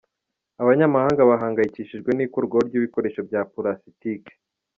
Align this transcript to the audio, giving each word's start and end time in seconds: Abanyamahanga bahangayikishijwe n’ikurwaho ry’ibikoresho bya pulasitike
Abanyamahanga 0.61 1.21
bahangayikishijwe 1.29 2.09
n’ikurwaho 2.13 2.61
ry’ibikoresho 2.67 3.21
bya 3.27 3.41
pulasitike 3.51 4.31